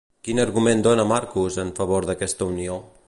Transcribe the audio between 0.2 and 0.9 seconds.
Quin argument